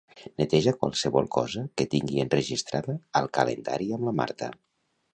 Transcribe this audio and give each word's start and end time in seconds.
Neteja 0.41 0.71
qualsevol 0.79 1.29
cosa 1.35 1.63
que 1.79 1.87
tingui 1.93 2.25
enregistrada 2.25 2.99
al 3.23 3.33
calendari 3.39 3.95
amb 3.99 4.11
la 4.11 4.19
Marta. 4.23 4.53